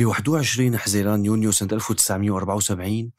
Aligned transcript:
ب 0.00 0.04
21 0.04 0.76
حزيران 0.76 1.24
يونيو 1.24 1.52
سنة 1.52 1.68
1974 1.72 3.10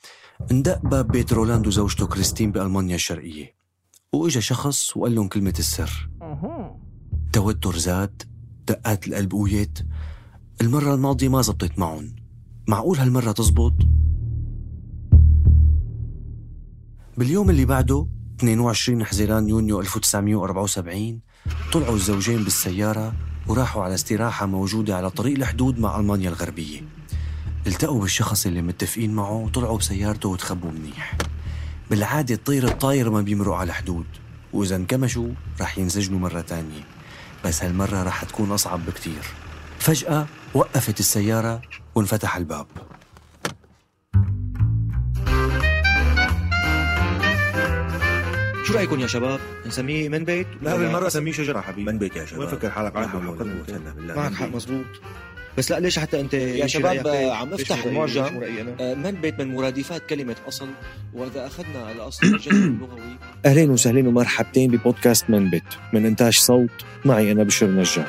اندق 0.52 0.82
باب 0.82 1.08
بيت 1.08 1.34
رولاند 1.34 1.68
وزوجته 1.68 2.08
كريستين 2.08 2.52
بألمانيا 2.52 2.96
الشرقية. 2.96 3.56
وإجا 4.14 4.40
شخص 4.40 4.98
وقال 4.98 5.16
لهم 5.16 5.28
كلمة 5.28 5.54
السر. 5.60 6.10
توتر 7.34 7.78
زاد 7.78 8.24
دقات 8.68 9.08
القلب 9.08 9.32
قويت. 9.32 9.80
المرة 10.62 10.94
الماضية 10.94 11.30
ما 11.30 11.42
زبطت 11.42 11.80
معهم. 11.80 12.16
معقول 12.68 12.98
هالمرة 12.98 13.32
تزبط؟ 13.32 13.74
باليوم 17.18 17.50
اللي 17.50 17.66
بعده 17.66 18.08
22 18.40 19.06
حزيران 19.06 19.50
يونيو 19.50 19.80
1974 19.80 21.22
طلعوا 21.74 21.96
الزوجين 21.96 22.44
بالسيارة 22.44 23.31
وراحوا 23.48 23.84
على 23.84 23.94
استراحة 23.94 24.46
موجودة 24.46 24.98
على 24.98 25.10
طريق 25.10 25.38
الحدود 25.38 25.80
مع 25.80 26.00
ألمانيا 26.00 26.30
الغربية. 26.30 26.82
التقوا 27.68 28.02
بالشخص 28.02 28.46
اللي 28.46 28.62
متفقين 28.62 29.14
معه 29.14 29.32
وطلعوا 29.32 29.78
بسيارته 29.78 30.30
وتخبوا 30.30 30.72
منيح. 30.72 31.18
بالعادة 31.90 32.36
الطير 32.36 32.68
الطاير 32.68 33.10
ما 33.10 33.22
بيمرق 33.22 33.54
على 33.54 33.70
الحدود 33.70 34.06
وإذا 34.54 34.76
انكمشوا 34.76 35.30
رح 35.62 35.78
ينسجنوا 35.78 36.20
مرة 36.20 36.42
تانية. 36.42 36.84
بس 37.46 37.64
هالمرة 37.64 38.04
رح 38.04 38.24
تكون 38.24 38.52
أصعب 38.52 38.86
بكتير. 38.86 39.24
فجأة 39.80 40.28
وقفت 40.54 41.00
السيارة 41.00 41.62
وانفتح 41.96 42.38
الباب. 42.38 42.68
شو 48.72 48.78
رأيكم 48.78 49.00
يا 49.00 49.08
شباب؟ 49.08 49.40
نسميه 49.66 50.10
من 50.10 50.24
بيت؟ 50.26 50.48
لا 50.62 50.78
بالمرة 50.78 51.08
نسميه 51.08 51.32
شجرة 51.32 51.62
حبيبي؟ 51.62 51.92
من 51.92 51.98
بيت 51.98 52.16
يا 52.16 52.26
شباب. 52.26 52.40
وين 52.40 52.50
فكر 52.50 52.70
حالك؟ 52.70 52.94
قوة 52.94 53.42
إلا 53.70 53.94
بالله 53.96 54.16
معك 54.16 54.34
حق. 54.34 54.56
مزبوط 54.56 54.86
بس 55.58 55.72
لا 55.72 55.80
ليش 55.80 56.00
حتى 56.00 56.20
أنت 56.20 56.34
يا 56.34 56.68
شباب 56.68 57.08
عم 57.08 57.54
افتح؟ 57.54 57.86
المعجم؟ 57.86 58.42
آه، 58.80 58.94
من 58.94 59.12
بيت 59.12 59.40
من 59.40 59.56
مرادفات 59.56 60.06
كلمة 60.06 60.36
أصل. 60.48 60.68
وإذا 61.14 61.48
أخذنا 61.48 61.86
على 61.86 62.02
أصل 62.02 62.28
الجذر 62.28 62.52
اللغوي 62.56 63.18
أهلين 63.46 63.70
وسهلين 63.70 64.08
ومرحبتين 64.08 64.72
ببودكاست 64.72 65.30
من 65.30 65.50
بيت. 65.50 65.64
من 65.94 66.06
إنتاج 66.06 66.38
صوت 66.38 66.86
معي 67.06 67.32
أنا 67.32 67.44
بشر 67.44 67.68
نجار 67.68 68.06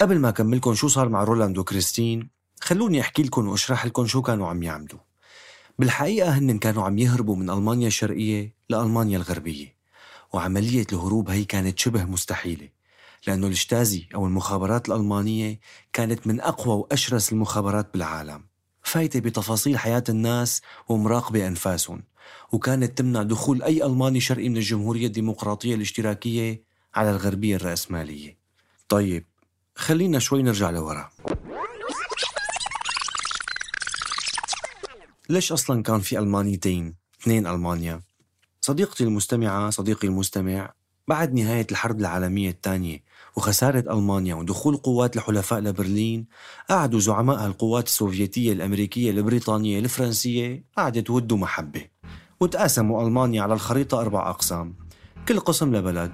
قبل 0.00 0.18
ما 0.18 0.28
أكملكم 0.28 0.74
شو 0.74 0.88
صار 0.88 1.08
مع 1.08 1.24
رولاند 1.24 1.58
وكريستين 1.58 2.28
خلوني 2.60 3.00
أحكي 3.00 3.22
لكم 3.22 3.48
وأشرح 3.48 3.86
لكم 3.86 4.06
شو 4.06 4.22
كانوا 4.22 4.48
عم 4.48 4.62
يعملوا. 4.62 4.98
بالحقيقة 5.78 6.38
هن 6.38 6.58
كانوا 6.58 6.84
عم 6.84 6.98
يهربوا 6.98 7.36
من 7.36 7.50
ألمانيا 7.50 7.86
الشرقية 7.86 8.54
لألمانيا 8.70 9.18
الغربية 9.18 9.76
وعملية 10.32 10.86
الهروب 10.92 11.30
هي 11.30 11.44
كانت 11.44 11.78
شبه 11.78 12.04
مستحيلة 12.04 12.68
لأنه 13.26 13.46
الشتازي 13.46 14.08
أو 14.14 14.26
المخابرات 14.26 14.88
الألمانية 14.88 15.60
كانت 15.92 16.26
من 16.26 16.40
أقوى 16.40 16.74
وأشرس 16.74 17.32
المخابرات 17.32 17.92
بالعالم. 17.92 18.44
فايتة 18.82 19.20
بتفاصيل 19.20 19.78
حياة 19.78 20.04
الناس 20.08 20.62
ومراقبة 20.88 21.46
أنفاسهم 21.46 22.02
وكانت 22.52 22.98
تمنع 22.98 23.22
دخول 23.22 23.62
أي 23.62 23.86
ألماني 23.86 24.20
شرقي 24.20 24.48
من 24.48 24.56
الجمهورية 24.56 25.06
الديمقراطية 25.06 25.74
الاشتراكية 25.74 26.62
على 26.94 27.10
الغربية 27.10 27.56
الرأسمالية. 27.56 28.38
طيب 28.88 29.24
خلينا 29.76 30.18
شوي 30.18 30.42
نرجع 30.42 30.70
لورا. 30.70 31.10
ليش 35.28 35.52
أصلا 35.52 35.82
كان 35.82 36.00
في 36.00 36.18
ألمانيتين 36.18 36.94
اثنين 37.22 37.46
ألمانيا. 37.46 38.00
صديقتي 38.60 39.04
المستمعة 39.04 39.70
صديقي 39.70 40.08
المستمع 40.08 40.72
بعد 41.08 41.34
نهاية 41.34 41.66
الحرب 41.70 42.00
العالمية 42.00 42.50
الثانية 42.50 43.02
وخسارة 43.36 43.92
ألمانيا 43.92 44.34
ودخول 44.34 44.76
قوات 44.76 45.16
الحلفاء 45.16 45.60
لبرلين 45.60 46.26
قعدوا 46.70 47.00
زعماء 47.00 47.46
القوات 47.46 47.86
السوفيتية 47.86 48.52
الأمريكية 48.52 49.10
البريطانية 49.10 49.78
الفرنسية 49.78 50.64
قعدت 50.76 51.10
ود 51.10 51.32
ومحبة 51.32 51.84
وتقاسموا 52.40 53.02
ألمانيا 53.02 53.42
على 53.42 53.54
الخريطة 53.54 54.00
أربع 54.00 54.30
أقسام. 54.30 54.76
كل 55.28 55.40
قسم 55.40 55.76
لبلد 55.76 56.12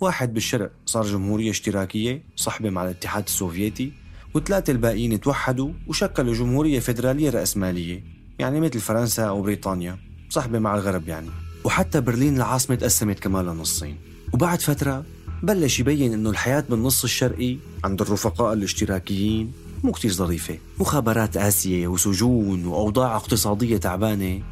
واحد 0.00 0.34
بالشرق 0.34 0.70
صار 0.86 1.06
جمهورية 1.06 1.50
اشتراكية 1.50 2.22
صحبة 2.36 2.70
مع 2.70 2.84
الاتحاد 2.84 3.24
السوفيتي 3.26 3.92
وثلاثة 4.34 4.70
الباقيين 4.70 5.20
توحدوا 5.20 5.72
وشكلوا 5.86 6.34
جمهورية 6.34 6.80
فيدرالية 6.80 7.30
رأسمالية 7.30 8.04
يعني 8.38 8.60
مثل 8.60 8.80
فرنسا 8.80 9.22
أو 9.22 9.42
بريطانيا 9.42 9.98
صحبة 10.30 10.58
مع 10.58 10.74
الغرب 10.74 11.08
يعني. 11.08 11.28
وحتى 11.64 12.00
برلين 12.00 12.36
العاصمة 12.36 12.76
تقسمت 12.76 13.18
كمان 13.18 13.46
لنصين. 13.46 13.96
وبعد 14.32 14.60
فترة 14.60 15.04
بلش 15.42 15.80
يبين 15.80 16.12
إنه 16.12 16.30
الحياة 16.30 16.64
بالنص 16.70 17.04
الشرقي 17.04 17.56
عند 17.84 18.00
الرفقاء 18.00 18.52
الاشتراكيين 18.52 19.52
مو 19.84 19.92
كتير 19.92 20.12
ظريفة. 20.12 20.58
مخابرات 20.78 21.36
آسية 21.36 21.86
وسجون 21.86 22.66
وأوضاع 22.66 23.16
اقتصادية 23.16 23.76
تعبانة 23.76 24.42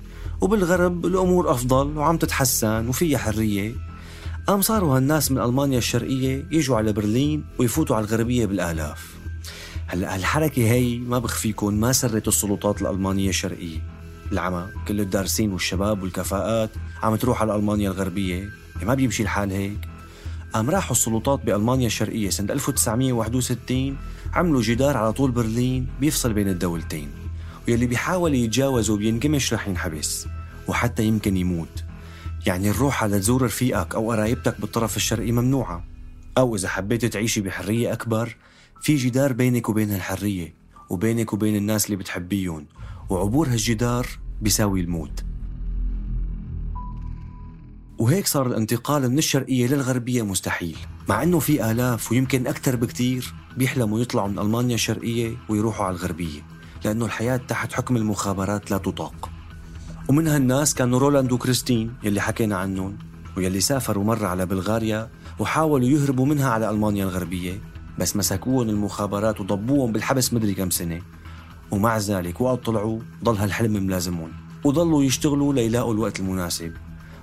وبالغرب 0.41 1.06
الأمور 1.06 1.50
أفضل 1.50 1.97
وعم 1.97 2.16
تتحسن 2.16 2.88
وفيها 2.88 3.19
حرية. 3.19 3.88
قام 4.48 4.62
صاروا 4.62 4.97
هالناس 4.97 5.31
من 5.31 5.38
ألمانيا 5.38 5.78
الشرقية 5.78 6.47
يجوا 6.50 6.76
على 6.76 6.92
برلين 6.92 7.44
ويفوتوا 7.59 7.97
على 7.97 8.04
الغربية 8.04 8.47
بالآلاف؟ 8.47 9.14
هلا 9.86 10.14
هالحركة 10.14 10.70
هي 10.70 10.98
ما 10.98 11.19
بخفيكم 11.19 11.75
ما 11.75 11.92
سرت 11.92 12.28
السلطات 12.28 12.82
الألمانية 12.82 13.28
الشرقية. 13.28 13.78
العمى 14.32 14.66
كل 14.88 15.00
الدارسين 15.00 15.53
والشباب 15.53 16.03
والكفاءات 16.03 16.70
عم 17.03 17.16
تروح 17.16 17.42
على 17.42 17.56
ألمانيا 17.56 17.91
الغربية. 17.91 18.48
ما 18.82 18.94
بيمشي 18.94 19.22
الحال 19.22 19.50
هيك. 19.53 19.88
قام 20.53 20.70
راحوا 20.70 20.92
السلطات 20.92 21.41
بألمانيا 21.44 21.87
الشرقية 21.87 22.31
سنة 22.31 22.53
1961 22.53 23.97
عملوا 24.34 24.62
جدار 24.62 24.97
على 24.97 25.12
طول 25.12 25.31
برلين 25.31 25.87
بيفصل 26.00 26.32
بين 26.32 26.48
الدولتين. 26.48 27.08
ويلي 27.69 27.87
بيحاول 27.87 28.34
يتجاوزه 28.34 28.94
وبينكمش 28.94 29.54
رح 29.54 29.69
ينحبس 29.69 30.26
وحتى 30.69 31.04
يمكن 31.04 31.37
يموت. 31.37 31.88
يعني 32.46 32.70
الروحة 32.70 33.06
لتزور 33.06 33.43
رفيقك 33.43 33.94
أو 33.94 34.11
قرايبتك 34.11 34.61
بالطرف 34.61 34.96
الشرقي 34.96 35.32
ممنوعة. 35.32 35.85
أو 36.38 36.56
إذا 36.56 36.69
حبيت 36.69 37.05
تعيشي 37.05 37.40
بحرية 37.40 37.93
أكبر 37.93 38.37
في 38.82 38.96
جدار 38.96 39.32
بينك 39.32 39.69
وبين 39.69 39.90
هالحرية 39.90 40.55
وبينك 40.90 41.32
وبين 41.32 41.56
الناس 41.56 41.87
اللي 41.87 41.96
بتحبيهم 41.96 42.67
وعبور 43.11 43.49
هالجدار 43.49 44.06
بيساوي 44.43 44.81
الموت. 44.81 45.25
وهيك 47.99 48.26
صار 48.26 48.46
الانتقال 48.46 49.11
من 49.11 49.19
الشرقية 49.19 49.67
للغربية 49.67 50.23
مستحيل. 50.23 50.76
مع 51.08 51.23
أنه 51.23 51.38
في 51.38 51.70
آلاف 51.70 52.12
ويمكن 52.12 52.46
أكثر 52.46 52.76
بكتير 52.76 53.35
بيحلموا 53.56 54.00
يطلعوا 54.00 54.29
من 54.29 54.38
ألمانيا 54.38 54.75
الشرقية 54.75 55.37
ويروحوا 55.49 55.87
على 55.87 55.96
الغربية 55.96 56.40
لأنه 56.85 57.05
الحياة 57.05 57.37
تحت 57.37 57.73
حكم 57.73 57.96
المخابرات 57.96 58.70
لا 58.70 58.79
تطاق. 58.79 59.31
ومن 60.08 60.28
هالناس 60.28 60.75
كانوا 60.75 60.99
رولاند 60.99 61.32
وكريستين 61.32 61.94
يلي 62.02 62.20
حكينا 62.20 62.56
عنهم 62.56 62.99
ويلي 63.37 63.60
سافروا 63.60 64.05
مرة 64.05 64.26
على 64.26 64.46
بلغاريا 64.46 65.10
وحاولوا 65.38 65.88
يهربوا 65.88 66.26
منها 66.26 66.50
على 66.50 66.70
ألمانيا 66.70 67.05
الغربية 67.05 67.60
بس 67.99 68.16
مسكوهم 68.16 68.69
المخابرات 68.69 69.40
وضبوهم 69.40 69.93
بالحبس 69.93 70.32
مدري 70.34 70.55
كم 70.55 70.70
سنة. 70.70 71.02
ومع 71.70 71.99
ذلك 71.99 72.40
وقت 72.40 72.66
طلعوا 72.66 73.00
ضل 73.25 73.37
هالحلم 73.37 73.72
ملازمهم 73.72 74.32
وضلوا 74.64 75.02
يشتغلوا 75.02 75.52
ليلاقوا 75.52 75.94
الوقت 75.94 76.20
المناسب. 76.20 76.72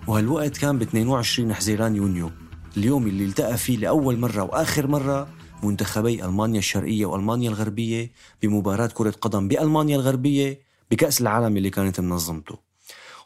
وهالوقت 0.08 0.58
كان 0.58 0.78
ب 0.78 0.82
22 0.82 1.54
حزيران 1.54 1.96
يونيو 1.96 2.32
اليوم 2.78 3.08
اللي 3.08 3.26
التقى 3.26 3.58
فيه 3.58 3.78
لأول 3.78 4.20
مرة 4.20 4.44
وآخر 4.44 4.88
مرة 4.88 5.28
منتخبي 5.64 6.26
ألمانيا 6.26 6.60
الشرقية 6.60 7.06
وألمانيا 7.06 7.50
الغربية 7.50 8.12
بمباراة 8.42 8.90
كرة 8.94 9.12
قدم 9.22 9.48
بألمانيا 9.48 9.96
الغربية 9.96 10.60
بكأس 10.92 11.22
العالم 11.22 11.58
اللي 11.58 11.70
كانت 11.70 12.00
منظمته. 12.00 12.65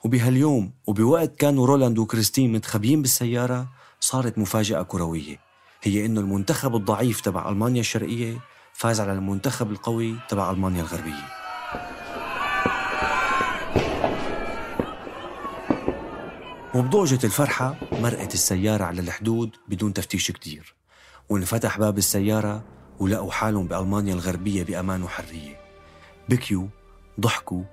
وبهاليوم 0.04 0.72
وبوقت 0.88 1.36
كانوا 1.36 1.68
رولاند 1.68 2.00
وكريستين 2.00 2.52
متخبيين 2.52 3.02
بالسيارة 3.02 3.68
صارت 4.00 4.38
مفاجأة 4.38 4.82
كروية. 4.82 5.40
هي 5.84 6.06
إنه 6.06 6.22
المنتخب 6.22 6.76
الضعيف 6.76 7.22
تبع 7.22 7.50
ألمانيا 7.50 7.82
الشرقية 7.82 8.40
فاز 8.74 9.00
على 9.00 9.14
المنتخب 9.14 9.72
القوي 9.72 10.16
تبع 10.30 10.52
ألمانيا 10.52 10.82
الغربية. 10.82 11.26
وبضوجة 16.76 17.20
الفرحة 17.24 17.76
مرقت 17.92 18.34
السيارة 18.34 18.84
على 18.84 19.02
الحدود 19.02 19.56
بدون 19.68 19.94
تفتيش 19.94 20.32
كتير. 20.32 20.76
وانفتح 21.30 21.80
باب 21.80 21.98
السيارة 21.98 22.64
ولقوا 23.00 23.32
حالهم 23.32 23.68
بألمانيا 23.68 24.14
الغربية 24.14 24.64
بأمان 24.64 25.04
وحرية. 25.04 25.60
بكيوا 26.30 26.68
ضحكوا 27.20 27.64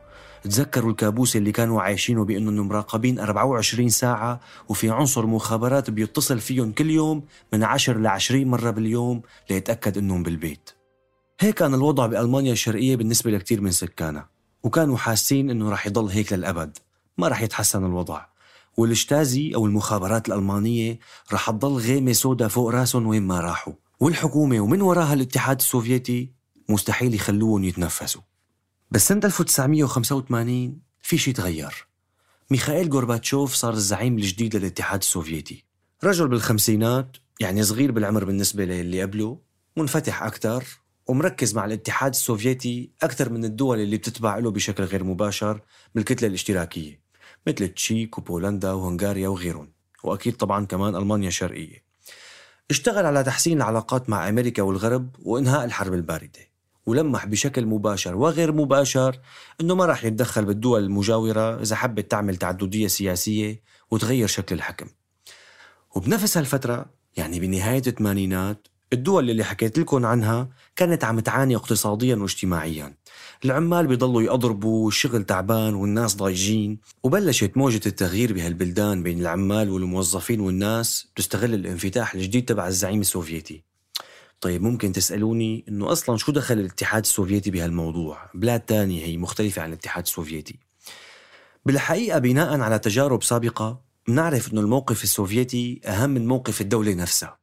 تذكروا 0.46 0.90
الكابوس 0.90 1.37
اللي 1.37 1.52
كانوا 1.52 1.82
عايشينه 1.82 2.25
بأنهم 2.25 2.69
مراقبين 2.69 3.19
24 3.19 3.88
ساعة 3.88 4.40
وفي 4.69 4.90
عنصر 4.90 5.26
مخابرات 5.26 5.90
بيتصل 5.90 6.40
فيهم 6.40 6.72
كل 6.72 6.90
يوم 6.90 7.22
من 7.52 7.64
10 7.64 7.98
ل 7.98 8.06
20 8.06 8.44
مرة 8.44 8.70
باليوم 8.70 9.22
ليتأكد 9.50 9.98
أنهم 9.98 10.22
بالبيت. 10.22 10.70
هيك 11.40 11.54
كان 11.54 11.75
الوضع 11.75 12.06
بألمانيا 12.06 12.52
الشرقية 12.52 12.96
بالنسبة 12.96 13.31
لكثير 13.31 13.60
من 13.60 13.70
سكانها 13.70 14.28
وكانوا 14.62 14.96
حاسين 14.96 15.50
أنه 15.50 15.70
رح 15.70 15.87
يضل 15.87 16.08
هيك 16.08 16.32
للأبد 16.32 16.78
ما 17.19 17.28
رح 17.28 17.42
يتحسن 17.42 17.84
الوضع. 17.84 18.26
والشتازي 18.76 19.54
أو 19.54 19.66
المخابرات 19.66 20.28
الألمانية 20.28 20.99
رح 21.32 21.50
تضل 21.50 21.72
غيمة 21.72 22.12
سودا 22.12 22.49
فوق 22.49 22.70
راسهم 22.70 23.06
وين 23.06 23.22
ما 23.22 23.40
راحوا. 23.40 23.72
والحكومة 24.00 24.60
ومن 24.60 24.82
وراها 24.82 25.14
الاتحاد 25.14 25.58
السوفيتي 25.58 26.31
مستحيل 26.69 27.14
يخلوهم 27.14 27.64
يتنفسوا. 27.64 28.22
بس 28.90 29.08
سنة 29.08 29.20
1985 29.24 30.80
في 31.02 31.18
شيء 31.18 31.34
تغير. 31.34 31.86
ميخائيل 32.50 32.92
غورباتشوف 32.92 33.54
صار 33.54 33.72
الزعيم 33.72 34.18
الجديد 34.18 34.56
للاتحاد 34.56 35.00
السوفيتي. 35.00 35.64
رجل 36.04 36.28
بالخمسينات 36.28 37.16
يعني 37.40 37.62
صغير 37.62 37.92
بالعمر 37.92 38.24
بالنسبة 38.24 38.64
للي 38.64 39.02
قبله 39.02 39.38
منفتح 39.76 40.22
أكثر 40.22 40.64
ومركز 41.06 41.54
مع 41.54 41.64
الاتحاد 41.64 42.10
السوفيتي 42.12 42.90
أكثر 43.02 43.30
من 43.30 43.44
الدول 43.44 43.80
اللي 43.80 43.96
بتتبع 43.96 44.38
له 44.38 44.50
بشكل 44.50 44.84
غير 44.84 45.04
مباشر 45.04 45.60
بالكتلة 45.94 46.28
الاشتراكية 46.28 47.00
مثل 47.46 47.68
تشيك 47.68 48.18
وبولندا 48.18 48.72
وهنغاريا 48.72 49.28
وغيرهم 49.28 49.72
وأكيد 50.04 50.36
طبعا 50.36 50.66
كمان 50.66 50.96
ألمانيا 50.96 51.28
الشرقية. 51.28 51.84
اشتغل 52.70 53.06
على 53.06 53.24
تحسين 53.24 53.56
العلاقات 53.56 54.10
مع 54.10 54.28
أمريكا 54.28 54.62
والغرب 54.62 55.16
وإنهاء 55.22 55.64
الحرب 55.64 55.94
الباردة. 55.94 56.55
ولمح 56.86 57.26
بشكل 57.26 57.66
مباشر 57.66 58.16
وغير 58.16 58.52
مباشر 58.52 59.18
أنه 59.60 59.74
ما 59.74 59.86
راح 59.86 60.04
يتدخل 60.04 60.44
بالدول 60.44 60.84
المجاورة 60.84 61.62
إذا 61.62 61.76
حبت 61.76 62.10
تعمل 62.10 62.36
تعددية 62.36 62.86
سياسية 62.86 63.62
وتغير 63.90 64.26
شكل 64.26 64.54
الحكم. 64.54 64.86
وبنفس 65.94 66.36
هالفترة 66.36 66.86
يعني 67.16 67.40
بنهاية 67.40 67.82
الثمانينات 67.86 68.68
الدول 68.92 69.30
اللي 69.30 69.44
حكيت 69.44 69.78
لكم 69.78 70.06
عنها 70.06 70.48
كانت 70.76 71.04
عم 71.04 71.20
تعاني 71.20 71.56
اقتصاديا 71.56 72.16
واجتماعيا. 72.16 72.94
العمال 73.44 73.86
بيضلوا 73.86 74.22
يضربوا 74.22 74.84
والشغل 74.84 75.24
تعبان 75.24 75.74
والناس 75.74 76.16
ضايجين. 76.16 76.78
وبلشت 77.02 77.56
موجة 77.56 77.80
التغيير 77.86 78.32
بهالبلدان 78.32 79.02
بين 79.02 79.20
العمال 79.20 79.70
والموظفين 79.70 80.40
والناس 80.40 81.08
تستغل 81.16 81.54
الانفتاح 81.54 82.14
الجديد 82.14 82.44
تبع 82.44 82.68
الزعيم 82.68 83.00
السوفيتي. 83.00 83.65
طيب 84.40 84.62
ممكن 84.62 84.92
تسألوني 84.92 85.64
إنه 85.68 85.92
أصلا 85.92 86.16
شو 86.16 86.32
دخل 86.32 86.58
الاتحاد 86.58 87.02
السوفيتي 87.02 87.50
بهالموضوع؟ 87.50 88.30
بلاد 88.34 88.60
تانية 88.60 89.04
هي 89.04 89.16
مختلفة 89.16 89.62
عن 89.62 89.68
الاتحاد 89.68 90.04
السوفيتي. 90.04 90.58
بالحقيقة 91.66 92.18
بناء 92.18 92.60
على 92.60 92.78
تجارب 92.78 93.22
سابقة 93.22 93.80
بنعرف 94.08 94.52
إنه 94.52 94.60
الموقف 94.60 95.04
السوفيتي 95.04 95.80
أهم 95.86 96.10
من 96.10 96.26
موقف 96.26 96.60
الدولة 96.60 96.94
نفسها. 96.94 97.38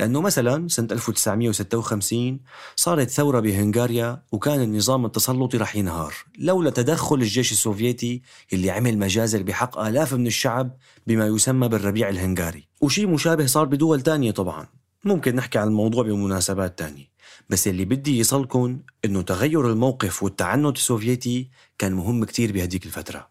لأنه 0.00 0.20
مثلا 0.20 0.68
سنة 0.68 0.88
1956 0.92 2.40
صارت 2.76 3.10
ثورة 3.10 3.40
بهنغاريا 3.40 4.22
وكان 4.32 4.62
النظام 4.62 5.06
التسلطي 5.06 5.56
رح 5.56 5.76
ينهار. 5.76 6.14
لولا 6.38 6.70
تدخل 6.70 7.16
الجيش 7.16 7.52
السوفيتي 7.52 8.22
اللي 8.52 8.70
عمل 8.70 8.98
مجازر 8.98 9.42
بحق 9.42 9.78
آلاف 9.78 10.14
من 10.14 10.26
الشعب 10.26 10.76
بما 11.06 11.26
يسمى 11.26 11.68
بالربيع 11.68 12.08
الهنغاري. 12.08 12.68
وشي 12.80 13.06
مشابه 13.06 13.46
صار 13.46 13.64
بدول 13.64 14.00
تانية 14.00 14.30
طبعا. 14.30 14.77
ممكن 15.04 15.34
نحكي 15.34 15.58
عن 15.58 15.68
الموضوع 15.68 16.02
بمناسبات 16.02 16.78
تانية. 16.78 17.08
بس 17.50 17.68
اللي 17.68 17.84
بدي 17.84 18.18
يصلكن 18.18 18.80
إنه 19.04 19.22
تغير 19.22 19.70
الموقف 19.70 20.22
والتعنت 20.22 20.76
السوفيتي 20.76 21.50
كان 21.78 21.92
مهم 21.92 22.24
كتير 22.24 22.52
بهديك 22.52 22.86
الفترة. 22.86 23.28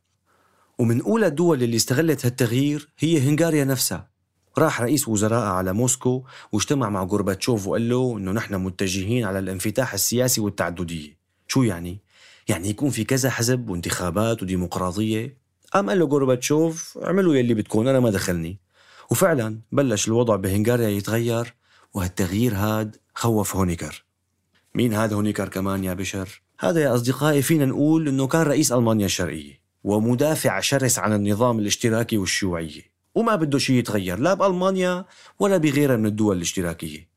ومن 0.78 1.02
أولى 1.02 1.28
الدول 1.28 1.64
اللي 1.64 1.75
استغلت 1.75 2.25
هالتغيير 2.25 2.90
هي 3.00 3.19
هنغاريا 3.19 3.66
نفسها. 3.66 4.10
راح 4.58 4.81
رئيس 4.81 5.08
وزراء 5.08 5.46
على 5.46 5.74
موسكو 5.74 6.24
واجتمع 6.52 6.90
مع 6.90 7.04
غورباتشوف 7.04 7.68
وقال 7.68 7.90
له 7.90 8.18
إنه 8.18 8.31
نحن 8.31 8.56
متجهين 8.56 9.25
على 9.25 9.40
الانفتاح 9.40 9.94
السياسي 9.94 10.42
والتعددية. 10.42 11.18
شو 11.48 11.63
يعني؟ 11.63 12.00
يعني 12.48 12.70
يكون 12.70 12.90
في 12.90 13.04
كذا 13.04 13.30
حزب 13.30 13.70
وانتخابات 13.70 14.44
وديمقراطية؟ 14.44 15.38
قام 15.74 15.90
قال 15.90 16.00
له 16.00 16.06
غورباتشوف 16.06 16.98
اعملوا 16.98 17.36
يلي 17.36 17.54
بدكم 17.54 17.88
أنا 17.88 18.00
ما 18.00 18.10
دخلني. 18.10 18.60
وفعلا 19.12 19.60
بلش 19.72 20.08
الوضع 20.08 20.36
بهنغاريا 20.36 20.90
يتغير 20.90 21.56
وهالتغيير 21.94 22.56
هاد 22.56 22.95
خوف 23.16 23.56
هونيكر. 23.56 24.06
مين 24.75 24.94
هذا 24.94 25.16
هونيكر 25.16 25.50
كمان 25.50 25.84
يا 25.84 25.94
بشر؟ 25.94 26.42
هذا 26.60 26.81
يا 26.81 26.95
أصدقائي 26.95 27.42
فينا 27.42 27.66
نقول 27.66 28.07
أنه 28.07 28.28
كان 28.28 28.42
رئيس 28.42 28.72
ألمانيا 28.72 29.06
الشرقية 29.06 29.62
ومدافع 29.84 30.60
شرس 30.60 31.00
عن 31.00 31.13
النظام 31.13 31.60
الاشتراكي 31.60 32.18
والشيوعية 32.18 32.81
وما 33.16 33.36
بده 33.36 33.57
شيء 33.57 33.75
يتغير 33.75 34.19
لا 34.19 34.34
بألمانيا 34.34 35.06
ولا 35.39 35.57
بغيرها 35.57 35.95
من 35.95 36.06
الدول 36.06 36.38
الاشتراكية. 36.38 37.07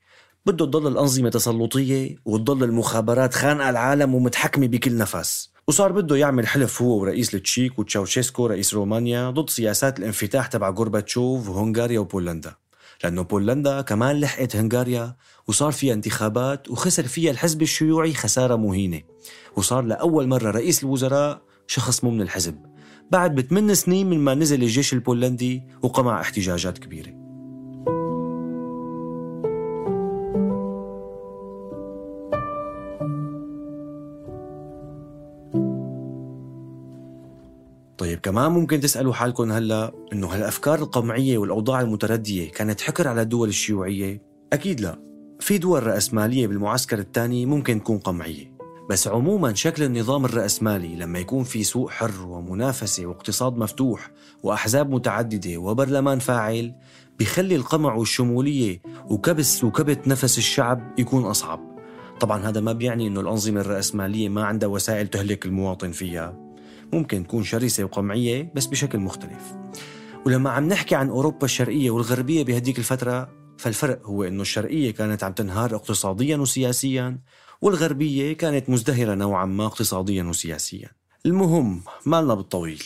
بده 0.47 0.67
تضل 0.67 0.87
الأنظمة 0.87 1.29
تسلطية 1.29 2.17
وتضل 2.25 2.65
المخابرات 2.65 3.35
خانقة 3.35 3.71
العالم 3.71 4.15
ومتحكمة 4.15 4.67
بكل 4.67 4.97
نفس. 4.97 5.51
وصار 5.69 5.93
بده 5.93 6.17
يعمل 6.17 6.47
حلف 6.47 6.83
هو 6.83 7.01
ورئيس 7.01 7.35
التشيك 7.35 7.79
وتشاوشيسكو 7.79 8.47
رئيس 8.47 8.75
رومانيا 8.75 9.31
ضد 9.31 9.51
سياسات 9.51 9.99
الانفتاح 9.99 10.47
تبع 10.47 10.71
غورباتشوف 10.71 11.49
وهنغاريا 11.49 12.01
وبولندا. 12.01 12.55
لأنه 13.05 13.23
بولندا 13.23 13.81
كمان 13.81 14.21
لحقت 14.21 14.57
هنغاريا 14.57 15.17
وصار 15.49 15.73
فيها 15.73 15.95
انتخابات 15.95 16.71
وخسر 16.71 17.07
فيها 17.07 17.31
الحزب 17.31 17.63
الشيوعي 17.63 18.15
خسارة 18.15 18.57
مهينة. 18.57 19.01
وصار 19.57 19.85
لأول 19.85 20.29
مرة 20.29 20.51
رئيس 20.51 20.85
الوزراء 20.85 21.43
شخص 21.67 22.05
مو 22.05 22.11
من 22.11 22.23
الحزب. 22.23 22.59
بعد 23.11 23.35
بثمان 23.35 23.75
سنين 23.75 24.11
من 24.11 24.19
ما 24.19 24.35
نزل 24.35 24.63
الجيش 24.63 24.93
البولندي 24.93 25.63
وقمع 25.83 26.21
احتجاجات 26.21 26.79
كبيرة. 26.79 27.30
كمان 38.23 38.53
ممكن 38.53 38.81
تسألوا 38.81 39.13
حالكم 39.13 39.53
هلا 39.53 39.93
إنه 40.13 40.27
هالأفكار 40.27 40.79
القمعية 40.79 41.39
والأوضاع 41.39 41.81
المتردية 41.81 42.51
كانت 42.51 42.81
حكر 42.81 43.09
على 43.09 43.23
الدول 43.23 43.49
الشيوعية؟ 43.49 44.23
أكيد 44.53 44.81
لا. 44.81 44.99
في 45.41 45.59
دول 45.59 45.87
رأسمالية 45.87 46.47
بالمعسكر 46.47 46.99
الثاني 46.99 47.47
ممكن 47.47 47.81
تكون 47.81 47.99
قمعية. 47.99 48.57
بس 48.91 49.09
عموما 49.09 49.55
شكل 49.55 49.83
النظام 49.83 50.25
الرأسمالي 50.25 50.97
لما 50.97 51.19
يكون 51.19 51.45
في 51.45 51.65
سوق 51.65 51.91
حر 51.91 52.27
ومنافسة 52.27 53.07
واقتصاد 53.07 53.57
مفتوح 53.57 54.11
وأحزاب 54.43 54.91
متعددة 54.91 55.57
وبرلمان 55.57 56.19
فاعل 56.19 56.75
بيخلي 57.19 57.57
القمع 57.57 57.95
والشمولية 57.95 58.83
وكبس 59.11 59.65
وكبت 59.65 60.09
نفس 60.09 60.39
الشعب 60.39 60.95
يكون 60.99 61.25
أصعب. 61.25 61.61
طبعا 62.21 62.49
هذا 62.49 62.61
ما 62.61 62.73
بيعني 62.73 63.07
أنه 63.07 63.21
الأنظمة 63.21 63.61
الرأسمالية 63.61 64.29
ما 64.29 64.45
عندها 64.45 64.69
وسائل 64.69 65.09
تهلك 65.09 65.47
المواطن 65.47 65.93
فيها. 65.93 66.50
ممكن 66.93 67.27
تكون 67.27 67.45
شرسة 67.45 67.85
وقمعية 67.85 68.53
بس 68.55 68.67
بشكل 68.67 68.99
مختلف. 68.99 69.55
ولما 70.27 70.51
عم 70.51 70.69
نحكي 70.69 70.95
عن 70.95 71.09
أوروبا 71.09 71.45
الشرقية 71.45 71.91
والغربية 71.91 72.45
بهديك 72.45 72.79
الفترة 72.79 73.29
فالفرق 73.59 74.07
هو 74.07 74.25
أنه 74.25 74.43
الشرقية 74.43 74.91
كانت 74.91 75.25
عم 75.25 75.33
تنهار 75.33 75.75
اقتصاديا 75.75 76.37
وسياسيا 76.37 77.19
والغربية 77.63 78.33
كانت 78.33 78.71
مزدهرة 78.71 79.15
نوعا 79.15 79.47
ما 79.47 79.67
اقتصاديا 79.67 80.25
وسياسيا. 80.25 80.89
المهم 81.27 81.83
مالنا 82.07 82.35
بالطويل. 82.35 82.83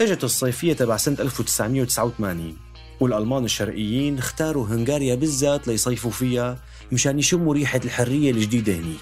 إجت 0.00 0.24
الصيفية 0.24 0.72
تبع 0.72 0.96
سنة 0.96 1.16
1989 1.20 2.56
والألمان 3.00 3.44
الشرقيين 3.44 4.18
اختاروا 4.18 4.66
هنغاريا 4.66 5.14
بالذات 5.14 5.68
ليصيفوا 5.68 6.10
فيها 6.10 6.58
مشان 6.92 7.18
يشموا 7.18 7.54
ريحة 7.54 7.80
الحرية 7.84 8.30
الجديدة 8.30 8.72
هنيك. 8.74 9.00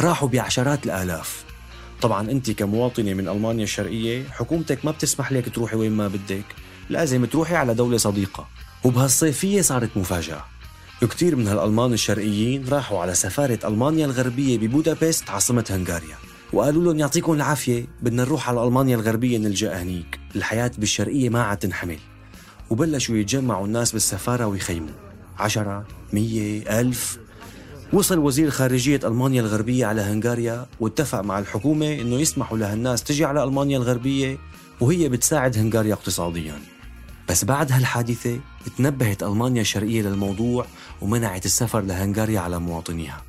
راحوا 0.00 0.28
بعشرات 0.28 0.84
الآلاف. 0.86 1.51
طبعا 2.02 2.30
أنت 2.30 2.50
كمواطنة 2.50 3.14
من 3.14 3.28
ألمانيا 3.28 3.64
الشرقية 3.64 4.24
حكومتك 4.28 4.84
ما 4.84 4.90
بتسمح 4.90 5.32
لك 5.32 5.54
تروحي 5.54 5.76
وين 5.76 5.92
ما 5.92 6.08
بدك. 6.08 6.44
لازم 6.90 7.24
تروحي 7.24 7.56
على 7.56 7.74
دولة 7.74 7.96
صديقة. 7.96 8.48
وبهالصيفية 8.84 9.60
صارت 9.60 9.96
مفاجأة. 9.96 10.44
كثير 11.00 11.36
من 11.36 11.48
هالألمان 11.48 11.92
الشرقيين 11.92 12.68
راحوا 12.68 13.00
على 13.00 13.14
سفارة 13.14 13.58
ألمانيا 13.64 14.06
الغربية 14.06 14.58
ببودابست 14.58 15.30
عاصمة 15.30 15.64
هنغاريا. 15.70 16.16
وقالوا 16.52 16.84
لهم 16.84 16.98
يعطيكم 16.98 17.32
العافية 17.32 17.86
بدنا 18.02 18.22
نروح 18.22 18.48
على 18.48 18.64
ألمانيا 18.64 18.96
الغربية 18.96 19.38
نلجأ 19.38 19.82
هنيك. 19.82 20.20
الحياة 20.36 20.70
بالشرقية 20.78 21.28
ما 21.28 21.42
عاد 21.42 21.58
تنحمل. 21.58 21.98
وبلشوا 22.70 23.16
يتجمعوا 23.16 23.66
الناس 23.66 23.92
بالسفارة 23.92 24.46
ويخيموا. 24.46 24.94
عشرة 25.38 25.86
مية 26.12 26.80
ألف. 26.80 27.18
وصل 27.92 28.18
وزير 28.18 28.50
خارجية 28.50 29.00
ألمانيا 29.04 29.40
الغربية 29.40 29.86
على 29.86 30.00
هنغاريا 30.00 30.66
واتفق 30.80 31.20
مع 31.20 31.38
الحكومة 31.38 31.92
أنه 31.92 32.20
يسمحوا 32.20 32.58
لهالناس 32.58 33.02
تجي 33.02 33.24
على 33.24 33.44
ألمانيا 33.44 33.78
الغربية 33.78 34.38
وهي 34.80 35.08
بتساعد 35.08 35.58
هنغاريا 35.58 35.94
اقتصاديا. 35.94 36.54
بس 37.28 37.44
بعد 37.44 37.72
هالحادثة 37.72 38.40
تنبهت 38.78 39.22
ألمانيا 39.22 39.60
الشرقية 39.60 40.02
للموضوع 40.02 40.66
ومنعت 41.00 41.44
السفر 41.46 41.80
لهنغاريا 41.80 42.40
على 42.40 42.58
مواطنيها. 42.58 43.22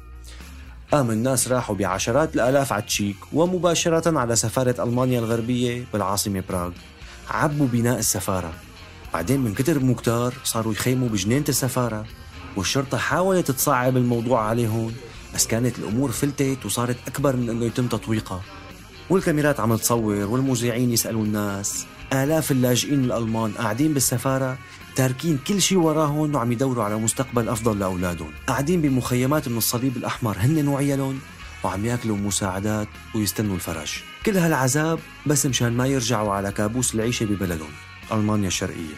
قام 0.91 1.11
الناس 1.11 1.47
راحوا 1.47 1.75
بعشرات 1.75 2.35
الآلاف 2.35 2.73
على 2.73 2.81
تشيك 2.81 3.17
ومباشرة 3.33 4.19
على 4.19 4.35
سفارة 4.35 4.83
ألمانيا 4.83 5.19
الغربية 5.19 5.85
بالعاصمة 5.93 6.43
براغ. 6.49 6.71
عبوا 7.29 7.67
بناء 7.67 7.99
السفارة. 7.99 8.53
بعدين 9.13 9.39
من 9.39 9.53
كتر 9.53 9.79
مكتار 9.79 10.33
صاروا 10.43 10.73
يخيموا 10.73 11.09
بجنينة 11.09 11.45
السفارة. 11.49 12.05
والشرطة 12.55 12.97
حاولت 12.97 13.51
تصعب 13.51 13.97
الموضوع 13.97 14.41
عليهم 14.45 14.91
بس 15.35 15.47
كانت 15.47 15.79
الأمور 15.79 16.11
فلتت 16.11 16.65
وصارت 16.65 16.97
أكبر 17.07 17.35
من 17.35 17.49
أنه 17.49 17.65
يتم 17.65 17.87
تطويقها. 17.87 18.41
والكاميرات 19.09 19.59
عم 19.59 19.75
تصور 19.75 20.15
والمذيعين 20.15 20.91
يسألوا 20.91 21.23
الناس. 21.23 21.85
آلاف 22.13 22.51
اللاجئين 22.51 23.03
الألمان 23.03 23.51
قاعدين 23.51 23.93
بالسفارة 23.93 24.57
تاركين 24.95 25.39
كل 25.47 25.61
شيء 25.61 25.77
وراهم 25.77 26.35
وعم 26.35 26.51
يدوروا 26.51 26.83
على 26.83 26.95
مستقبل 26.95 27.49
أفضل 27.49 27.79
لأولادهم. 27.79 28.31
قاعدين 28.47 28.81
بمخيمات 28.81 29.47
من 29.47 29.57
الصليب 29.57 29.97
الأحمر 29.97 30.37
هن 30.39 30.67
وعيالهم 30.67 31.19
وعم 31.63 31.85
يأكلوا 31.85 32.17
مساعدات 32.17 32.87
ويستنوا 33.15 33.55
الفرج. 33.55 33.99
كل 34.25 34.37
هالعذاب 34.37 34.99
بس 35.25 35.45
مشان 35.45 35.77
ما 35.77 35.87
يرجعوا 35.87 36.33
على 36.33 36.51
كابوس 36.51 36.95
العيشة 36.95 37.25
ببلدهم. 37.25 37.71
ألمانيا 38.11 38.47
الشرقية. 38.47 38.95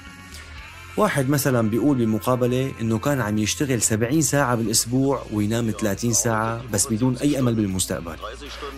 واحد 0.97 1.29
مثلا 1.29 1.69
بيقول 1.69 1.97
بمقابلة 1.97 2.71
إنه 2.81 2.99
كان 2.99 3.21
عم 3.21 3.37
يشتغل 3.37 3.81
70 3.81 4.21
ساعة 4.21 4.55
بالأسبوع 4.55 5.23
وينام 5.33 5.71
30 5.71 6.13
ساعة 6.13 6.61
بس 6.73 6.87
بدون 6.93 7.17
أي 7.17 7.39
أمل 7.39 7.55
بالمستقبل 7.55 8.15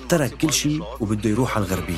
ترك 0.10 0.38
كل 0.38 0.54
شيء 0.54 0.84
وبده 1.00 1.30
يروح 1.30 1.58
على 1.58 1.66
الغربية. 1.66 1.96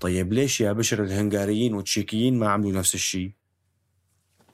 طيب 0.00 0.32
ليش 0.32 0.60
يا 0.60 0.72
بشر 0.72 1.02
الهنغاريين 1.04 1.74
والتشيكيين 1.74 2.38
ما 2.38 2.48
عملوا 2.50 2.72
نفس 2.72 2.94
الشيء؟ 2.94 3.30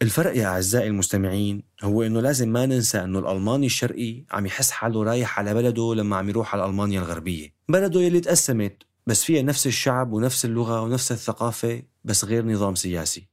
الفرق 0.02 0.36
يا 0.36 0.46
أعزائي 0.46 0.88
المستمعين 0.88 1.62
هو 1.82 2.02
إنه 2.02 2.20
لازم 2.20 2.48
ما 2.48 2.66
ننسى 2.66 2.98
إنه 2.98 3.18
الألماني 3.18 3.66
الشرقي 3.66 4.24
عم 4.30 4.46
يحس 4.46 4.70
حاله 4.70 5.02
رايح 5.02 5.38
على 5.38 5.54
بلده 5.54 5.94
لما 5.94 6.16
عم 6.16 6.28
يروح 6.28 6.54
على 6.54 6.64
ألمانيا 6.64 7.00
الغربية. 7.00 7.54
بلده 7.68 8.00
يلي 8.00 8.20
تقسمت 8.20 8.82
بس 9.06 9.24
فيها 9.24 9.42
نفس 9.42 9.66
الشعب 9.66 10.12
ونفس 10.12 10.44
اللغة 10.44 10.82
ونفس 10.82 11.12
الثقافة 11.12 11.82
بس 12.04 12.24
غير 12.24 12.46
نظام 12.46 12.74
سياسي. 12.74 13.28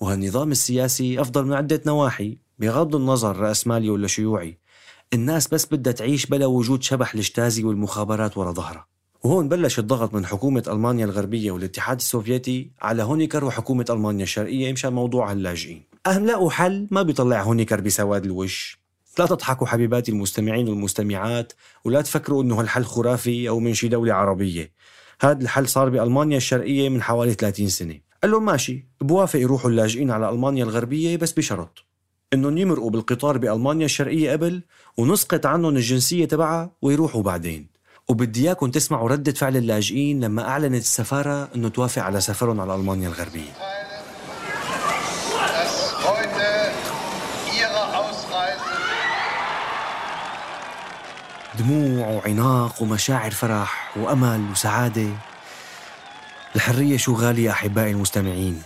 وهالنظام 0.00 0.50
السياسي 0.50 1.20
أفضل 1.20 1.44
من 1.44 1.52
عدة 1.52 1.80
نواحي 1.86 2.38
بغض 2.58 2.96
النظر 2.96 3.36
رأسمالي 3.36 3.90
ولا 3.90 4.06
شيوعي. 4.06 4.58
الناس 5.12 5.48
بس 5.48 5.66
بدها 5.66 5.92
تعيش 5.92 6.26
بلا 6.26 6.46
وجود 6.46 6.82
شبح 6.82 7.14
الشتازي 7.14 7.64
والمخابرات 7.64 8.38
ورا 8.38 8.52
ظهرها. 8.52 8.89
وهون 9.24 9.48
بلش 9.48 9.78
الضغط 9.78 10.14
من 10.14 10.26
حكومة 10.26 10.62
ألمانيا 10.68 11.04
الغربية 11.04 11.50
والاتحاد 11.50 11.96
السوفيتي 11.96 12.70
على 12.82 13.02
هونيكر 13.02 13.44
وحكومة 13.44 13.84
ألمانيا 13.90 14.22
الشرقية 14.22 14.72
مشان 14.72 14.92
موضوع 14.92 15.32
اللاجئين 15.32 15.82
أهم 16.06 16.26
لقوا 16.26 16.50
حل 16.50 16.86
ما 16.90 17.02
بيطلع 17.02 17.42
هونيكر 17.42 17.80
بسواد 17.80 18.24
الوش. 18.24 18.80
لا 19.18 19.26
تضحكوا 19.26 19.66
حبيباتي 19.66 20.12
المستمعين 20.12 20.68
والمستمعات 20.68 21.52
ولا 21.84 22.02
تفكروا 22.02 22.42
إنه 22.42 22.60
هالحل 22.60 22.84
خرافي 22.84 23.48
أو 23.48 23.60
من 23.60 23.74
شي 23.74 23.88
دولة 23.88 24.14
عربية. 24.14 24.72
هذا 25.20 25.42
الحل 25.42 25.68
صار 25.68 25.88
بألمانيا 25.88 26.36
الشرقية 26.36 26.88
من 26.88 27.02
حوالي 27.02 27.34
30 27.34 27.68
سنة. 27.68 28.00
قال 28.22 28.30
لهم 28.30 28.44
ماشي 28.44 28.86
بوافق 29.00 29.40
يروحوا 29.40 29.70
اللاجئين 29.70 30.10
على 30.10 30.30
ألمانيا 30.30 30.64
الغربية 30.64 31.16
بس 31.16 31.32
بشرط 31.32 31.84
إنهم 32.32 32.58
يمرقوا 32.58 32.90
بالقطار 32.90 33.38
بألمانيا 33.38 33.84
الشرقية 33.84 34.32
قبل 34.32 34.62
ونسقط 34.96 35.46
عنهم 35.46 35.76
الجنسية 35.76 36.24
تبعها 36.24 36.72
ويروحوا 36.82 37.22
بعدين. 37.22 37.69
وبدي 38.10 38.46
إياكم 38.46 38.70
تسمعوا 38.70 39.08
ردة 39.08 39.32
فعل 39.32 39.56
اللاجئين 39.56 40.24
لما 40.24 40.48
أعلنت 40.48 40.82
السفارة 40.82 41.48
أنه 41.54 41.68
توافق 41.68 42.02
على 42.02 42.20
سفرهم 42.20 42.60
على 42.60 42.74
ألمانيا 42.74 43.08
الغربية. 43.08 43.50
دموع 51.58 52.06
وعناق 52.06 52.82
ومشاعر 52.82 53.30
فرح 53.30 53.96
وأمل 53.96 54.50
وسعادة. 54.50 55.08
الحرية 56.56 56.96
شو 56.96 57.14
غالية 57.14 57.50
أحبائي 57.50 57.90
المستمعين؟ 57.90 58.62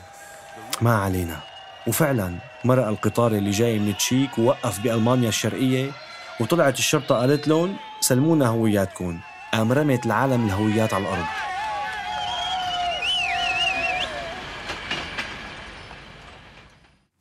ما 0.81 0.97
علينا. 0.97 1.41
وفعلا 1.87 2.35
مرق 2.65 2.87
القطار 2.87 3.33
اللي 3.33 3.51
جاي 3.51 3.79
من 3.79 3.97
تشيك 3.97 4.39
ووقف 4.39 4.81
بألمانيا 4.81 5.29
الشرقية 5.29 5.91
وطلعت 6.41 6.79
الشرطة 6.79 7.15
قالت 7.15 7.49
لهم 7.49 7.77
سلمونا 8.01 8.49
هوياتكم 8.49 9.21
قام 9.55 9.73
رمت 9.73 10.07
العالم 10.07 10.47
الهويات 10.47 10.95
على 10.95 11.03
الأرض. 11.03 11.27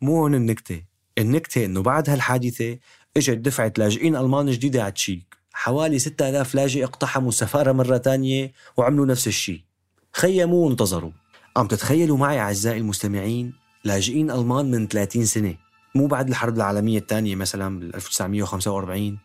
مو 0.02 0.18
هون 0.18 0.36
النكتة. 0.36 0.84
النكتة 1.18 1.66
إنه 1.66 1.82
بعد 1.82 2.10
هالحادثة 2.10 2.78
إجت 3.18 3.38
دفعة 3.38 3.74
لاجئين 3.78 4.16
ألمان 4.16 4.52
جديدة 4.52 4.84
على 4.84 4.92
تشيك. 4.92 5.36
حوالي 5.54 6.00
6000 6.00 6.56
لاجئ 6.56 6.84
اقتحموا 6.84 7.30
السفارة 7.30 7.72
مرة 7.72 7.98
تانية 7.98 8.54
وعملوا 8.78 9.06
نفس 9.06 9.28
الشيء. 9.28 9.62
خيموا 10.14 10.66
وانتظروا. 10.68 11.12
عم 11.58 11.68
تتخيلوا 11.68 12.18
معي 12.18 12.40
أعزائي 12.40 12.78
المستمعين 12.78 13.54
لاجئين 13.84 14.32
ألمان 14.32 14.72
من 14.72 14.88
30 14.88 15.26
سنة. 15.26 15.56
مو 15.96 16.08
بعد 16.08 16.30
الحرب 16.30 16.56
العالمية 16.58 16.98
الثانية 16.98 17.36
مثلا 17.36 17.80
بال 17.80 17.96
1945 17.96 19.18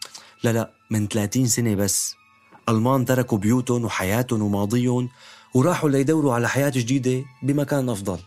لا 0.45 0.53
لا 0.53 0.71
من 0.91 1.09
30 1.09 1.47
سنة 1.47 1.75
بس. 1.75 2.19
ألمان 2.69 3.05
تركوا 3.05 3.39
بيوتهم 3.39 3.85
وحياتهم 3.85 4.43
وماضيهم 4.43 5.09
وراحوا 5.55 5.91
ليدوروا 5.91 6.35
على 6.35 6.49
حياة 6.49 6.73
جديدة 6.75 7.25
بمكان 7.43 7.89
أفضل 7.89 8.19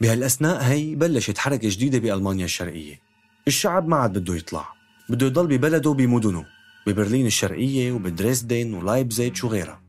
بهالأثناء 0.00 0.62
هي 0.62 0.94
بلشت 0.94 1.38
حركة 1.38 1.68
جديدة 1.68 1.98
بألمانيا 1.98 2.44
الشرقية 2.44 3.00
الشعب 3.46 3.88
ما 3.88 3.96
عاد 3.96 4.18
بده 4.18 4.34
يطلع 4.34 4.68
بده 5.08 5.26
يضل 5.26 5.46
ببلده 5.46 5.92
بمدنه 5.92 6.44
ببرلين 6.86 7.26
الشرقية 7.26 7.92
وبدريسدن 7.92 8.74
ولايبزيتش 8.74 9.44
وغيرها 9.44 9.80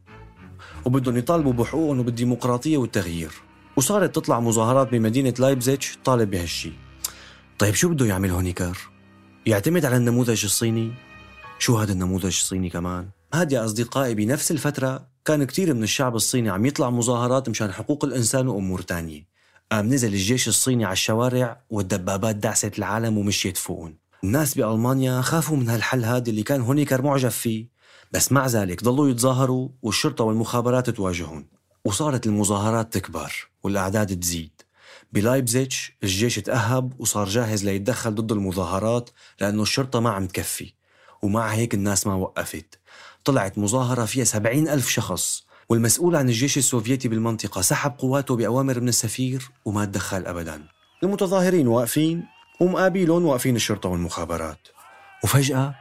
وبدهم 0.86 1.18
يطالبوا 1.18 1.54
بحقوقهم 1.54 2.00
وبالديمقراطية 2.00 2.78
والتغيير 2.78 3.32
وصارت 3.76 4.16
تطلع 4.16 4.40
مظاهرات 4.40 4.92
بمدينة 4.92 5.34
لايبزيتش 5.40 5.98
طالب 6.06 6.30
بهالشي 6.32 6.72
طيب 7.60 7.74
شو 7.74 7.90
بده 7.90 8.06
يعمل 8.06 8.30
هونيكر؟ 8.30 8.78
يعتمد 9.46 9.86
على 9.86 9.98
النموذج 9.98 10.46
الصيني؟ 10.46 10.92
شو 11.60 11.78
هذا 11.78 11.94
النموذج 11.94 12.26
الصيني 12.26 12.70
كمان؟ 12.70 13.10
هاد 13.34 13.52
يا 13.52 13.66
أصدقائي 13.66 14.16
بنفس 14.16 14.52
الفترة 14.52 15.08
كان 15.26 15.44
كتير 15.44 15.74
من 15.74 15.84
الشعب 15.84 16.16
الصيني 16.16 16.50
عم 16.50 16.66
يطلع 16.66 16.90
مظاهرات 16.90 17.50
مشان 17.50 17.72
حقوق 17.72 18.06
الإنسان 18.06 18.48
وأمور 18.48 18.82
تانية 18.82 19.28
قام 19.72 19.94
نزل 19.94 20.14
الجيش 20.14 20.48
الصيني 20.48 20.86
على 20.86 20.94
الشوارع 20.94 21.62
والدبابات 21.70 22.36
دعست 22.36 22.78
العالم 22.78 23.18
ومشيت 23.18 23.58
فوقهم 23.58 23.96
الناس 24.24 24.56
بألمانيا 24.56 25.22
خافوا 25.22 25.58
من 25.58 25.70
هالحل 25.70 26.06
هذا 26.06 26.30
اللي 26.30 26.44
كان 26.44 26.62
هونيكر 26.62 27.02
معجب 27.02 27.30
فيه. 27.30 27.68
بس 28.12 28.32
مع 28.32 28.48
ذلك 28.48 28.84
ضلوا 28.84 29.10
يتظاهروا 29.10 29.70
والشرطة 29.82 30.24
والمخابرات 30.24 30.90
تواجهون. 30.90 31.46
وصارت 31.86 32.28
المظاهرات 32.28 32.94
تكبر 32.94 33.50
والأعداد 33.64 34.20
تزيد. 34.20 34.62
بلايبزيتش 35.14 35.98
الجيش 36.04 36.36
تأهب 36.36 36.94
وصار 37.02 37.30
جاهز 37.30 37.66
ليتدخل 37.66 38.16
ضد 38.16 38.32
المظاهرات 38.32 39.10
لأنه 39.42 39.62
الشرطة 39.62 40.00
ما 40.00 40.10
عم 40.10 40.28
تكفي. 40.28 40.74
ومع 41.22 41.48
هيك 41.48 41.74
الناس 41.74 42.08
ما 42.08 42.14
وقفت. 42.14 42.80
طلعت 43.26 43.58
مظاهرة 43.58 44.06
فيها 44.06 44.24
سبعين 44.24 44.68
ألف 44.68 44.90
شخص 44.90 45.44
والمسؤول 45.70 46.16
عن 46.16 46.30
الجيش 46.30 46.58
السوفيتي 46.58 47.08
بالمنطقة 47.08 47.62
سحب 47.62 47.94
قواته 47.98 48.36
بأوامر 48.36 48.80
من 48.80 48.88
السفير 48.88 49.50
وما 49.66 49.86
تدخل 49.86 50.26
أبدا. 50.26 50.64
المتظاهرين 51.04 51.68
واقفين 51.68 52.24
ومقابلهم 52.62 53.26
واقفين 53.26 53.56
الشرطة 53.56 53.90
والمخابرات. 53.90 54.68
وفجأة 55.24 55.76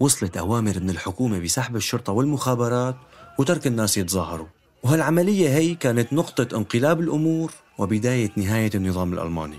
وصلت 0.00 0.36
أوامر 0.36 0.80
من 0.80 0.90
الحكومة 0.90 1.38
بسحب 1.38 1.76
الشرطة 1.76 2.12
والمخابرات 2.12 2.96
وترك 3.38 3.66
الناس 3.66 3.96
يتظاهروا. 3.96 4.46
وهالعملية 4.82 5.48
هي 5.48 5.74
كانت 5.74 6.12
نقطة 6.12 6.56
انقلاب 6.56 7.00
الأمور 7.00 7.52
وبداية 7.78 8.30
نهاية 8.36 8.70
النظام 8.74 9.12
الألماني. 9.12 9.58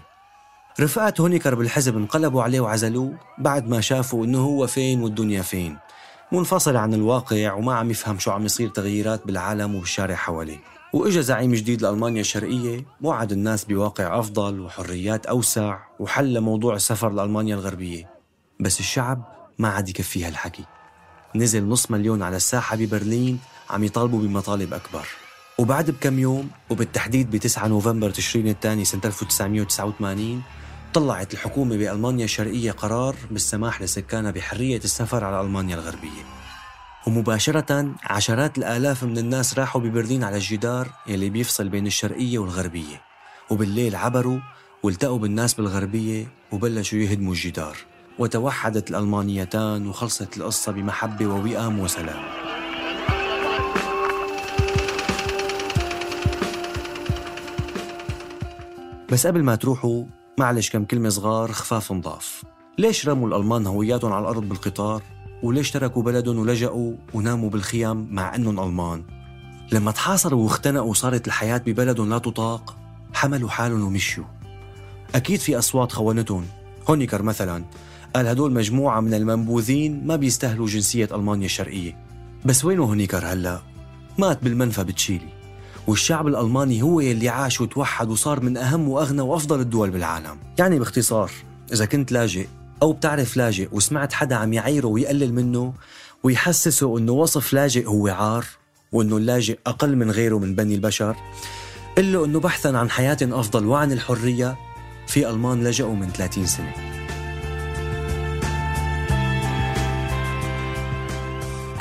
رفقات 0.79 1.21
هونيكر 1.21 1.55
بالحزب 1.55 1.97
انقلبوا 1.97 2.43
عليه 2.43 2.59
وعزلوه 2.59 3.13
بعد 3.37 3.67
ما 3.67 3.81
شافوا 3.81 4.25
إنه 4.25 4.39
هو 4.39 4.67
فين 4.67 5.01
والدنيا 5.01 5.41
فين. 5.41 5.77
منفصل 6.31 6.75
عن 6.75 6.93
الواقع 6.93 7.53
وما 7.53 7.75
عم 7.75 7.91
يفهم 7.91 8.19
شو 8.19 8.31
عم 8.31 8.45
يصير 8.45 8.69
تغييرات 8.69 9.27
بالعالم 9.27 9.75
وبالشارع 9.75 10.15
حواليه. 10.15 10.57
وإجا 10.93 11.21
زعيم 11.21 11.53
جديد 11.53 11.81
لألمانيا 11.81 12.21
الشرقية 12.21 12.85
وعد 13.01 13.31
الناس 13.31 13.65
بواقع 13.65 14.19
أفضل 14.19 14.59
وحريات 14.59 15.25
أوسع 15.25 15.79
وحل 15.99 16.41
موضوع 16.41 16.75
السفر 16.75 17.09
لألمانيا 17.09 17.55
الغربية. 17.55 18.09
بس 18.59 18.79
الشعب 18.79 19.23
ما 19.59 19.69
عاد 19.69 19.89
يكفي 19.89 20.25
هالحكي. 20.25 20.63
نزل 21.35 21.67
نص 21.67 21.91
مليون 21.91 22.21
على 22.21 22.35
الساحة 22.35 22.75
ببرلين 22.75 23.39
عم 23.69 23.83
يطالبوا 23.83 24.19
بمطالب 24.19 24.73
أكبر. 24.73 25.07
وبعد 25.57 25.91
بكم 25.91 26.19
يوم 26.19 26.49
وبالتحديد 26.69 27.31
ب 27.31 27.37
9 27.37 27.67
نوفمبر 27.67 28.09
تشرين 28.09 28.47
الثاني 28.47 28.85
سنة 28.85 29.01
1989 29.05 30.41
طلعت 30.93 31.33
الحكومة 31.33 31.77
بألمانيا 31.77 32.25
الشرقية 32.25 32.71
قرار 32.71 33.15
بالسماح 33.31 33.81
لسكانها 33.81 34.31
بحرية 34.31 34.77
السفر 34.77 35.23
على 35.23 35.41
ألمانيا 35.41 35.75
الغربية. 35.75 36.23
ومباشرة 37.07 37.95
عشرات 38.03 38.57
الآلاف 38.57 39.03
من 39.03 39.17
الناس 39.17 39.59
راحوا 39.59 39.81
ببرلين 39.81 40.23
على 40.23 40.35
الجدار 40.35 40.87
يلي 41.07 41.29
بيفصل 41.29 41.69
بين 41.69 41.87
الشرقية 41.87 42.39
والغربية. 42.39 43.01
وبالليل 43.49 43.95
عبروا 43.95 44.39
والتقوا 44.83 45.19
بالناس 45.19 45.53
بالغربية 45.53 46.27
وبلشوا 46.51 46.99
يهدموا 46.99 47.33
الجدار. 47.33 47.77
وتوحدت 48.19 48.89
الألمانيتان 48.89 49.87
وخلصت 49.87 50.37
القصة 50.37 50.71
بمحبة 50.71 51.27
ووئام 51.27 51.79
وسلام. 51.79 52.23
بس 59.11 59.27
قبل 59.27 59.43
ما 59.43 59.55
تروحوا 59.55 60.05
معلش 60.39 60.69
كم 60.69 60.85
كلمة 60.85 61.09
صغار 61.09 61.51
خفاف 61.51 61.91
نضاف 61.91 62.43
ليش 62.77 63.07
رموا 63.09 63.27
الألمان 63.27 63.67
هوياتهم 63.67 64.13
على 64.13 64.21
الأرض 64.21 64.49
بالقطار؟ 64.49 65.01
وليش 65.43 65.71
تركوا 65.71 66.03
بلدهم 66.03 66.39
ولجأوا 66.39 66.93
وناموا 67.13 67.49
بالخيام 67.49 68.07
مع 68.11 68.35
أنهم 68.35 68.59
ألمان؟ 68.59 69.03
لما 69.71 69.91
تحاصروا 69.91 70.43
واختنقوا 70.43 70.89
وصارت 70.89 71.27
الحياة 71.27 71.57
ببلدهم 71.57 72.09
لا 72.09 72.17
تطاق 72.17 72.77
حملوا 73.13 73.49
حالهم 73.49 73.83
ومشيوا 73.83 74.25
أكيد 75.15 75.39
في 75.39 75.57
أصوات 75.57 75.91
خونتهم 75.91 76.45
هونيكر 76.89 77.21
مثلا 77.21 77.63
قال 78.15 78.27
هدول 78.27 78.51
مجموعة 78.51 78.99
من 78.99 79.13
المنبوذين 79.13 80.07
ما 80.07 80.15
بيستاهلوا 80.15 80.67
جنسية 80.67 81.09
ألمانيا 81.11 81.45
الشرقية 81.45 81.97
بس 82.45 82.65
وينه 82.65 82.83
هونيكر 82.83 83.25
هلأ؟ 83.25 83.61
مات 84.17 84.43
بالمنفى 84.43 84.83
بتشيلي 84.83 85.36
والشعب 85.87 86.27
الألماني 86.27 86.81
هو 86.81 86.99
يلي 86.99 87.29
عاش 87.29 87.61
وتوحد 87.61 88.09
وصار 88.09 88.39
من 88.39 88.57
أهم 88.57 88.89
وأغنى 88.89 89.21
وأفضل 89.21 89.59
الدول 89.59 89.89
بالعالم. 89.89 90.37
يعني 90.59 90.79
باختصار 90.79 91.31
إذا 91.73 91.85
كنت 91.85 92.11
لاجئ 92.11 92.47
أو 92.81 92.93
بتعرف 92.93 93.37
لاجئ 93.37 93.69
وسمعت 93.71 94.13
حدا 94.13 94.35
عم 94.35 94.53
يعيره 94.53 94.87
ويقلل 94.87 95.33
منه 95.33 95.73
ويحسسه 96.23 96.97
أنه 96.97 97.11
وصف 97.11 97.53
لاجئ 97.53 97.87
هو 97.87 98.07
عار 98.07 98.45
وأنه 98.91 99.17
اللاجئ 99.17 99.59
أقل 99.67 99.95
من 99.95 100.11
غيره 100.11 100.39
من 100.39 100.55
بني 100.55 100.75
البشر 100.75 101.15
قل 101.97 102.13
له 102.13 102.25
أنه 102.25 102.39
بحثا 102.39 102.67
عن 102.67 102.89
حياة 102.89 103.17
أفضل 103.21 103.65
وعن 103.65 103.91
الحرية 103.91 104.55
في 105.07 105.29
ألمان 105.29 105.63
لجأوا 105.63 105.95
من 105.95 106.09
30 106.09 106.45
سنة. 106.45 106.71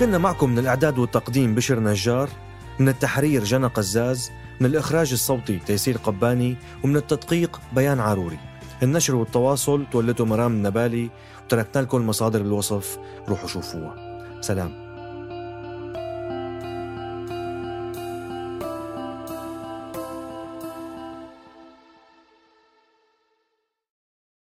كنا 0.01 0.19
معكم 0.19 0.51
من 0.51 0.59
الإعداد 0.59 0.99
والتقديم 0.99 1.55
بشر 1.55 1.81
نجار 1.81 2.29
من 2.79 2.89
التحرير 2.89 3.45
جنى 3.45 3.67
قزاز 3.67 4.31
من 4.61 4.67
الإخراج 4.67 5.13
الصوتي 5.13 5.59
تيسير 5.59 5.97
قباني 5.97 6.57
ومن 6.85 6.97
التدقيق 6.97 7.61
بيان 7.73 8.01
عاروري 8.01 8.39
النشر 8.83 9.15
والتواصل 9.15 9.85
تولته 9.93 10.25
مرام 10.25 10.53
النبالي 10.53 11.11
وتركنا 11.45 11.83
لكم 11.83 12.07
مصادر 12.07 12.41
الوصف 12.41 12.99
روحوا 13.29 13.49
شوفوها. 13.49 14.23
سلام. 14.41 14.86